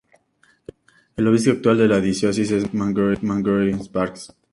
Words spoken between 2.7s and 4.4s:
Mons.Gregory Lawrence Parkes.